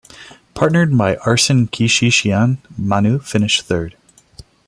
Partnered 0.55 0.97
by 0.97 1.17
Arsen 1.17 1.67
Kishishian, 1.69 2.57
Manou 2.75 3.19
finished 3.19 3.65
third. 3.67 3.95